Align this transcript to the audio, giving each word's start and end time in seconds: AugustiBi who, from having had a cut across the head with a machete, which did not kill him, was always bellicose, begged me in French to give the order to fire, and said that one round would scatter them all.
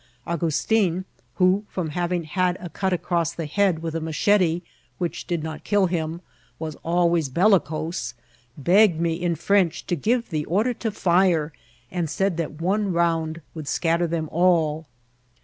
AugustiBi 0.25 1.03
who, 1.35 1.63
from 1.69 1.89
having 1.89 2.23
had 2.23 2.57
a 2.59 2.69
cut 2.69 2.91
across 2.91 3.33
the 3.33 3.45
head 3.45 3.83
with 3.83 3.93
a 3.93 4.01
machete, 4.01 4.63
which 4.97 5.27
did 5.27 5.43
not 5.43 5.63
kill 5.63 5.85
him, 5.85 6.21
was 6.57 6.75
always 6.83 7.29
bellicose, 7.29 8.15
begged 8.57 8.99
me 8.99 9.13
in 9.13 9.35
French 9.35 9.85
to 9.85 9.95
give 9.95 10.31
the 10.31 10.43
order 10.45 10.73
to 10.73 10.89
fire, 10.89 11.53
and 11.91 12.09
said 12.09 12.37
that 12.37 12.59
one 12.59 12.91
round 12.91 13.41
would 13.53 13.67
scatter 13.67 14.07
them 14.07 14.27
all. 14.31 14.87